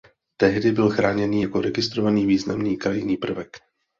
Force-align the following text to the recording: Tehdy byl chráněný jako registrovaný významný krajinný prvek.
Tehdy 0.37 0.71
byl 0.71 0.89
chráněný 0.89 1.41
jako 1.41 1.61
registrovaný 1.61 2.25
významný 2.25 2.77
krajinný 2.77 3.17
prvek. 3.17 3.57